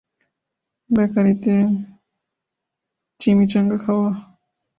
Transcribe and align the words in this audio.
বেকারিতে 0.89 1.55
চিমিচাঙ্গা 3.19 3.77
খাওয়া 3.83 4.09